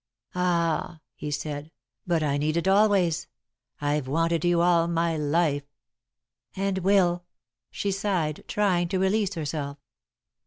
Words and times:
"Ah," 0.33 0.99
he 1.13 1.29
said, 1.29 1.69
"but 2.07 2.23
I 2.23 2.39
need 2.39 2.57
it 2.57 2.67
always. 2.67 3.27
I've 3.79 4.07
wanted 4.07 4.43
you 4.43 4.59
all 4.61 4.87
my 4.87 5.15
life." 5.15 5.67
"And 6.55 6.79
will," 6.79 7.25
she 7.69 7.91
sighed, 7.91 8.43
trying 8.47 8.87
to 8.87 8.97
release 8.99 9.35
herself. 9.35 9.77